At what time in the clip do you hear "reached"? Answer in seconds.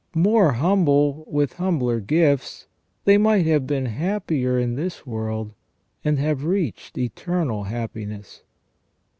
6.43-6.97